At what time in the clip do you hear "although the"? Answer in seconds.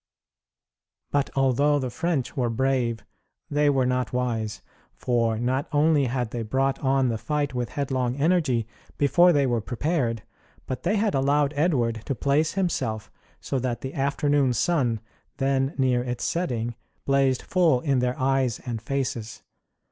1.35-1.91